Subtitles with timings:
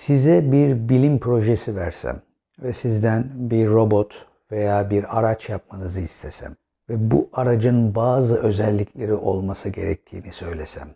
[0.00, 2.22] Size bir bilim projesi versem
[2.62, 6.56] ve sizden bir robot veya bir araç yapmanızı istesem
[6.88, 10.88] ve bu aracın bazı özellikleri olması gerektiğini söylesem.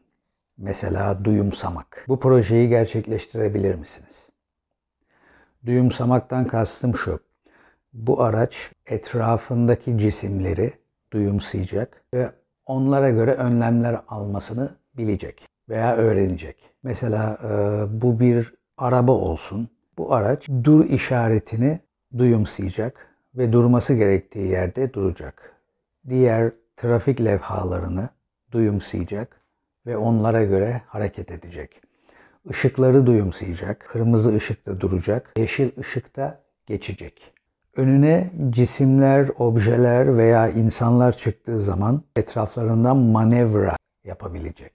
[0.59, 2.05] Mesela duyumsamak.
[2.09, 4.29] Bu projeyi gerçekleştirebilir misiniz?
[5.67, 7.21] Duyumsamaktan kastım şu.
[7.93, 10.73] Bu araç etrafındaki cisimleri
[11.13, 12.31] duyumsayacak ve
[12.67, 16.57] onlara göre önlemler almasını bilecek veya öğrenecek.
[16.83, 17.39] Mesela
[17.93, 19.69] bu bir araba olsun.
[19.99, 21.81] Bu araç dur işaretini
[22.19, 25.53] duyumsayacak ve durması gerektiği yerde duracak.
[26.09, 28.09] Diğer trafik levhalarını
[28.53, 29.41] duyumsayacak
[29.87, 31.81] ve onlara göre hareket edecek.
[32.51, 37.33] Işıkları duyumsayacak, kırmızı ışıkta duracak, yeşil ışıkta geçecek.
[37.77, 44.73] Önüne cisimler, objeler veya insanlar çıktığı zaman etraflarından manevra yapabilecek.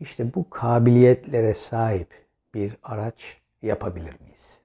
[0.00, 2.08] İşte bu kabiliyetlere sahip
[2.54, 4.60] bir araç yapabilir miyiz?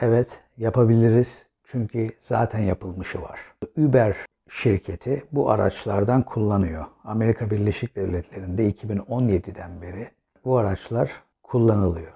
[0.00, 1.48] Evet, yapabiliriz.
[1.64, 3.40] Çünkü zaten yapılmışı var.
[3.76, 4.16] Uber
[4.48, 6.84] şirketi bu araçlardan kullanıyor.
[7.04, 10.08] Amerika Birleşik Devletleri'nde 2017'den beri
[10.44, 11.10] bu araçlar
[11.42, 12.12] kullanılıyor.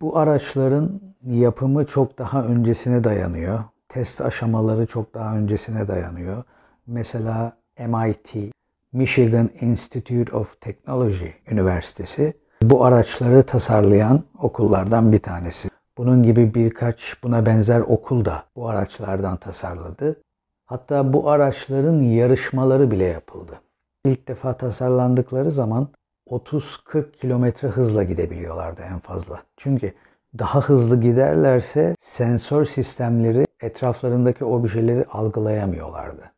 [0.00, 3.64] Bu araçların yapımı çok daha öncesine dayanıyor.
[3.88, 6.44] Test aşamaları çok daha öncesine dayanıyor.
[6.86, 8.34] Mesela MIT,
[8.92, 15.68] Michigan Institute of Technology Üniversitesi bu araçları tasarlayan okullardan bir tanesi.
[15.98, 20.22] Bunun gibi birkaç buna benzer okul da bu araçlardan tasarladı.
[20.66, 23.60] Hatta bu araçların yarışmaları bile yapıldı.
[24.04, 25.88] İlk defa tasarlandıkları zaman
[26.30, 29.42] 30-40 kilometre hızla gidebiliyorlardı en fazla.
[29.56, 29.92] Çünkü
[30.38, 36.32] daha hızlı giderlerse sensör sistemleri etraflarındaki objeleri algılayamıyorlardı.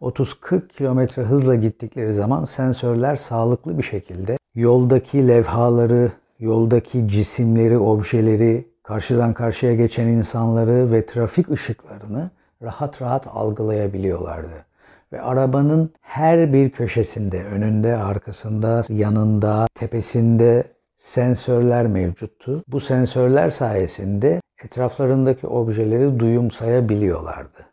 [0.00, 9.34] 30-40 kilometre hızla gittikleri zaman sensörler sağlıklı bir şekilde yoldaki levhaları, yoldaki cisimleri, objeleri, karşıdan
[9.34, 12.30] karşıya geçen insanları ve trafik ışıklarını
[12.62, 14.66] rahat rahat algılayabiliyorlardı.
[15.12, 20.64] Ve arabanın her bir köşesinde, önünde, arkasında, yanında, tepesinde
[20.96, 22.64] sensörler mevcuttu.
[22.68, 27.66] Bu sensörler sayesinde etraflarındaki objeleri duyumsayabiliyorlardı.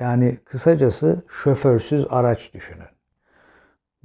[0.00, 2.95] Yani kısacası şoförsüz araç düşünün.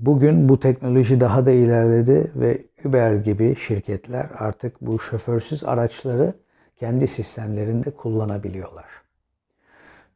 [0.01, 6.33] Bugün bu teknoloji daha da ilerledi ve Uber gibi şirketler artık bu şoförsüz araçları
[6.75, 8.85] kendi sistemlerinde kullanabiliyorlar.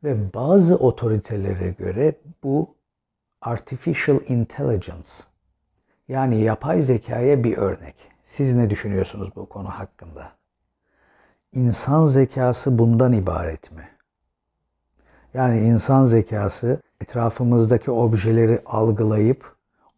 [0.03, 2.75] Ve bazı otoritelere göre bu
[3.41, 5.09] artificial intelligence
[6.07, 7.95] yani yapay zekaya bir örnek.
[8.23, 10.31] Siz ne düşünüyorsunuz bu konu hakkında?
[11.53, 13.89] İnsan zekası bundan ibaret mi?
[15.33, 19.54] Yani insan zekası etrafımızdaki objeleri algılayıp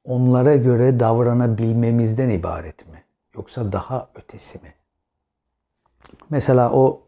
[0.07, 3.03] onlara göre davranabilmemizden ibaret mi?
[3.35, 4.73] Yoksa daha ötesi mi?
[6.29, 7.01] Mesela o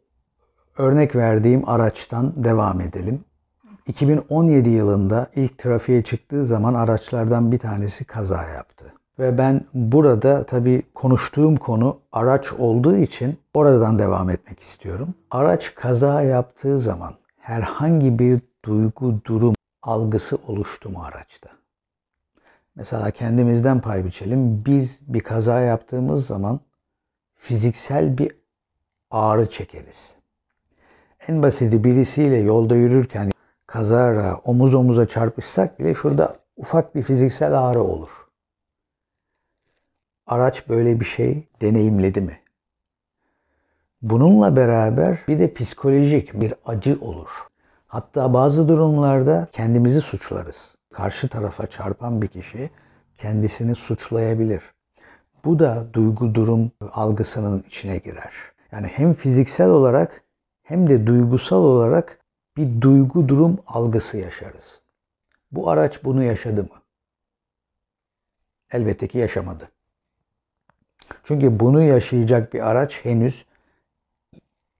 [0.78, 3.24] örnek verdiğim araçtan devam edelim.
[3.88, 8.94] 2017 yılında ilk trafiğe çıktığı zaman araçlardan bir tanesi kaza yaptı.
[9.20, 15.14] Ve ben burada tabii konuştuğum konu araç olduğu için oradan devam etmek istiyorum.
[15.32, 21.50] Araç kaza yaptığı zaman herhangi bir duygu, durum, algısı oluştu mu araçta?
[22.76, 24.66] Mesela kendimizden pay biçelim.
[24.66, 26.60] Biz bir kaza yaptığımız zaman
[27.34, 28.32] fiziksel bir
[29.12, 30.16] ağrı çekeriz.
[31.28, 33.32] En basiti birisiyle yolda yürürken
[33.68, 38.10] kazara omuz omuza çarpışsak bile şurada ufak bir fiziksel ağrı olur.
[40.28, 42.40] Araç böyle bir şey deneyimledi mi?
[44.02, 47.30] Bununla beraber bir de psikolojik bir acı olur.
[47.88, 50.76] Hatta bazı durumlarda kendimizi suçlarız.
[50.94, 52.70] Karşı tarafa çarpan bir kişi
[53.18, 54.64] kendisini suçlayabilir.
[55.46, 58.34] Bu da duygu durum algısının içine girer.
[58.72, 60.24] Yani hem fiziksel olarak
[60.64, 62.20] hem de duygusal olarak
[62.58, 64.82] bir duygu durum algısı yaşarız.
[65.52, 66.82] Bu araç bunu yaşadı mı?
[68.72, 69.70] Elbette ki yaşamadı.
[71.24, 73.46] Çünkü bunu yaşayacak bir araç henüz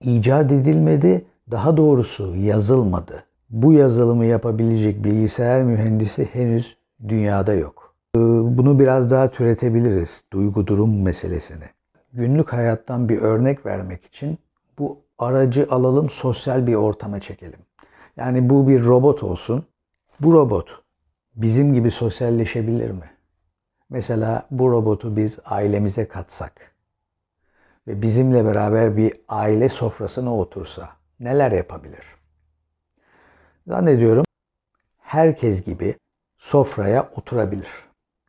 [0.02, 3.26] icat edilmedi, daha doğrusu yazılmadı.
[3.50, 7.96] Bu yazılımı yapabilecek bilgisayar mühendisi henüz dünyada yok.
[8.16, 8.20] Ee,
[8.58, 11.64] bunu biraz daha türetebiliriz duygu durum meselesini.
[12.14, 14.38] Günlük hayattan bir örnek vermek için
[14.80, 17.60] bu aracı alalım sosyal bir ortama çekelim.
[18.18, 19.66] Yani bu bir robot olsun.
[20.20, 20.82] Bu robot
[21.36, 23.12] bizim gibi sosyalleşebilir mi?
[23.90, 26.76] Mesela bu robotu biz ailemize katsak
[27.88, 32.19] ve bizimle beraber bir aile sofrasına otursa neler yapabilir?
[33.70, 34.26] Zannediyorum
[34.98, 35.96] herkes gibi
[36.38, 37.70] sofraya oturabilir.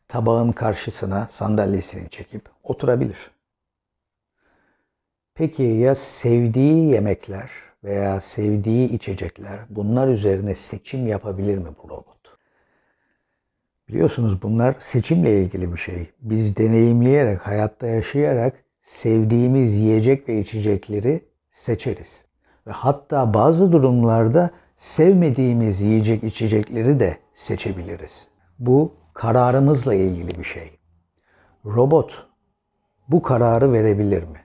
[0.09, 3.31] Tabağın karşısına sandalyesini çekip oturabilir.
[5.35, 7.51] Peki ya sevdiği yemekler
[7.85, 12.37] veya sevdiği içecekler bunlar üzerine seçim yapabilir mi bu robot?
[13.89, 16.11] Biliyorsunuz bunlar seçimle ilgili bir şey.
[16.21, 22.25] Biz deneyimleyerek, hayatta yaşayarak sevdiğimiz yiyecek ve içecekleri seçeriz.
[22.67, 28.29] Ve hatta bazı durumlarda sevmediğimiz yiyecek içecekleri de seçebiliriz.
[28.59, 30.79] Bu kararımızla ilgili bir şey.
[31.65, 32.27] Robot
[33.09, 34.39] bu kararı verebilir mi?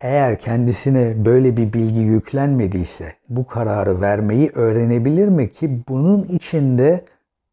[0.00, 7.04] Eğer kendisine böyle bir bilgi yüklenmediyse bu kararı vermeyi öğrenebilir mi ki bunun içinde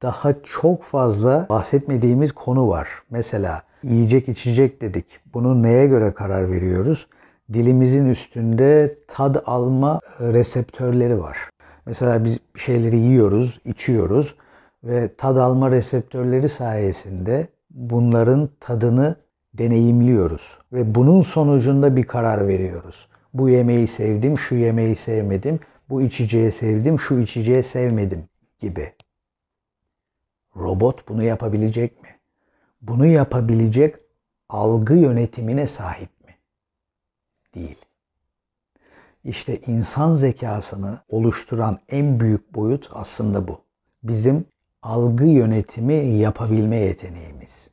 [0.02, 2.90] daha çok fazla bahsetmediğimiz konu var.
[3.10, 5.06] Mesela yiyecek içecek dedik.
[5.34, 7.08] Bunu neye göre karar veriyoruz?
[7.54, 11.38] Dilimizin üstünde tad alma reseptörleri var.
[11.86, 14.36] Mesela biz bir şeyleri yiyoruz, içiyoruz
[14.84, 19.16] ve tad alma reseptörleri sayesinde bunların tadını
[19.54, 23.08] deneyimliyoruz ve bunun sonucunda bir karar veriyoruz.
[23.34, 25.60] Bu yemeği sevdim, şu yemeği sevmedim,
[25.90, 28.24] bu içeceği sevdim, şu içeceği sevmedim
[28.60, 28.94] gibi.
[30.56, 32.10] Robot bunu yapabilecek mi?
[32.82, 33.96] Bunu yapabilecek
[34.50, 36.36] algı yönetimine sahip mi?
[37.56, 37.78] Değil.
[39.24, 43.62] İşte insan zekasını oluşturan en büyük boyut aslında bu.
[44.04, 44.46] Bizim
[44.82, 47.68] algı yönetimi yapabilme yeteneğimiz.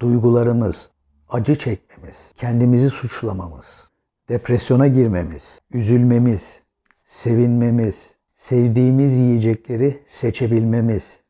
[0.00, 0.90] Duygularımız,
[1.28, 3.90] acı çekmemiz, kendimizi suçlamamız,
[4.28, 6.62] depresyona girmemiz, üzülmemiz,
[7.04, 11.20] sevinmemiz, sevdiğimiz yiyecekleri seçebilmemiz,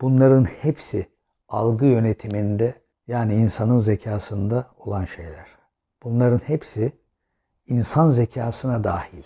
[0.00, 1.06] Bunların hepsi
[1.48, 2.74] algı yönetiminde
[3.08, 5.46] yani insanın zekasında olan şeyler.
[6.02, 6.92] Bunların hepsi
[7.70, 9.22] insan zekasına dahil.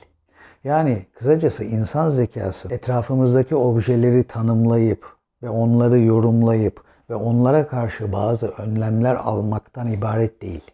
[0.65, 9.15] Yani kısacası insan zekası etrafımızdaki objeleri tanımlayıp ve onları yorumlayıp ve onlara karşı bazı önlemler
[9.15, 10.71] almaktan ibaret değil.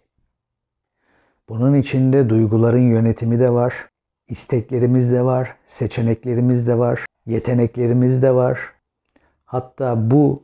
[1.49, 3.75] Bunun içinde duyguların yönetimi de var,
[4.28, 8.58] isteklerimiz de var, seçeneklerimiz de var, yeteneklerimiz de var,
[9.50, 10.43] Hatta bu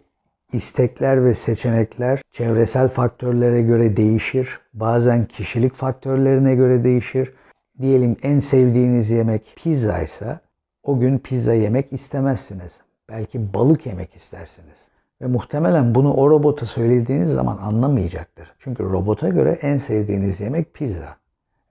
[0.57, 4.61] istekler ve seçenekler çevresel faktörlere göre değişir.
[4.75, 7.35] Bazen kişilik faktörlerine göre değişir.
[7.81, 10.41] Diyelim en sevdiğiniz yemek pizza ise
[10.83, 12.81] o gün pizza yemek istemezsiniz.
[13.09, 14.89] Belki balık yemek istersiniz.
[15.23, 18.55] Ve muhtemelen bunu o robota söylediğiniz zaman anlamayacaktır.
[18.59, 21.17] Çünkü robota göre en sevdiğiniz yemek pizza.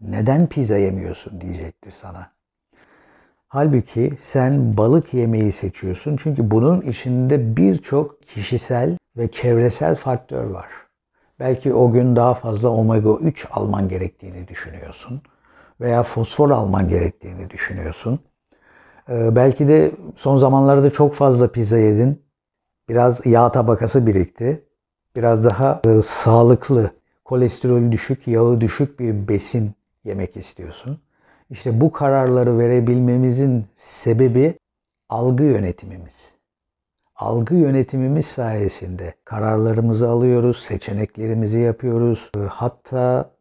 [0.02, 2.35] Neden pizza yemiyorsun diyecektir sana.
[3.56, 10.68] Halbuki sen balık yemeyi seçiyorsun çünkü bunun içinde birçok kişisel ve çevresel faktör var.
[11.40, 15.22] Belki o gün daha fazla omega 3 alman gerektiğini düşünüyorsun
[15.82, 18.20] veya fosfor alman gerektiğini düşünüyorsun.
[19.10, 22.24] Ee, belki de son zamanlarda çok fazla pizza yedin.
[22.90, 24.66] Biraz yağ tabakası birikti.
[25.16, 26.92] Biraz daha e, sağlıklı,
[27.26, 29.72] kolesterol düşük, yağı düşük bir besin
[30.04, 31.05] yemek istiyorsun.
[31.50, 34.60] İşte bu kararları verebilmemizin sebebi
[35.10, 36.34] algı yönetimimiz.
[37.16, 42.32] Algı yönetimimiz sayesinde kararlarımızı alıyoruz, seçeneklerimizi yapıyoruz.
[42.36, 43.32] Ee, hatta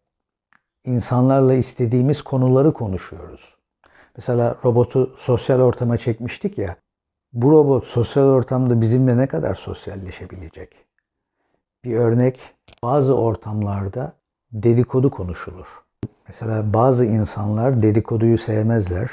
[0.85, 3.57] insanlarla istediğimiz konuları konuşuyoruz.
[4.17, 6.77] Mesela robotu sosyal ortama çekmiştik ya.
[7.33, 10.87] Bu robot sosyal ortamda bizimle ne kadar sosyalleşebilecek?
[11.85, 12.41] Bir örnek
[12.83, 14.13] bazı ortamlarda
[14.53, 15.84] dedikodu konuşulur.
[16.29, 19.11] Mesela bazı insanlar dedikoduyu sevmezler.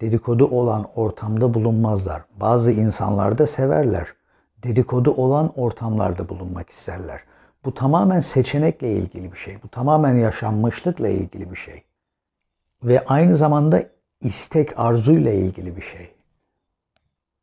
[0.00, 2.22] Dedikodu olan ortamda bulunmazlar.
[2.40, 4.08] Bazı insanlar da severler.
[4.62, 7.20] Dedikodu olan ortamlarda bulunmak isterler.
[7.64, 9.62] Bu tamamen seçenekle ilgili bir şey.
[9.62, 11.82] Bu tamamen yaşanmışlıkla ilgili bir şey.
[12.82, 13.82] Ve aynı zamanda
[14.20, 16.14] istek, arzuyla ilgili bir şey.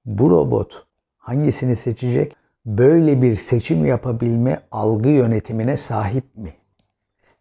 [0.05, 0.85] Bu robot
[1.17, 2.35] hangisini seçecek?
[2.65, 6.53] Böyle bir seçim yapabilme algı yönetimine sahip mi?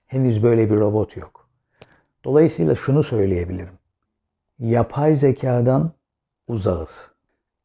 [0.07, 1.40] Henüz böyle bir robot yok.
[2.25, 3.79] Dolayısıyla şunu söyleyebilirim.
[4.59, 5.93] Yapay zekadan
[6.49, 7.11] uzağız.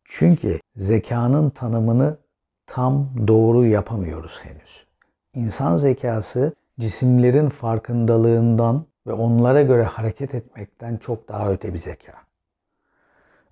[0.04, 2.18] Çünkü zekanın tanımını
[2.66, 4.86] tam doğru yapamıyoruz henüz.
[5.34, 12.14] İnsan zekası cisimlerin farkındalığından ve onlara göre hareket etmekten çok daha öte bir zeka.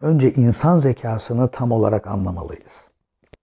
[0.01, 2.89] Önce insan zekasını tam olarak anlamalıyız.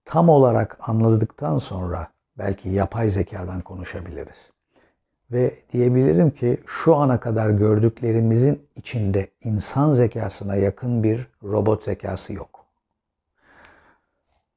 [0.05, 4.51] Tam olarak anladıktan sonra belki yapay zekadan konuşabiliriz.
[5.31, 12.65] Ve diyebilirim ki şu ana kadar gördüklerimizin içinde insan zekasına yakın bir robot zekası yok.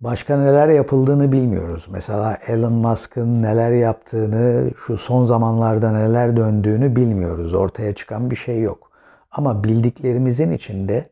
[0.01, 1.87] Başka neler yapıldığını bilmiyoruz.
[1.91, 7.55] Mesela Elon Musk'ın neler yaptığını, şu son zamanlarda neler döndüğünü bilmiyoruz.
[7.55, 8.91] Ortaya çıkan bir şey yok.
[9.31, 11.09] Ama bildiklerimizin içinde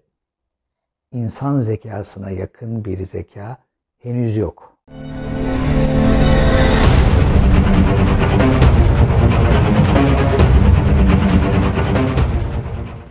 [1.13, 3.57] insan zekasına yakın bir zeka
[3.99, 4.73] henüz yok.
[4.89, 5.42] Müzik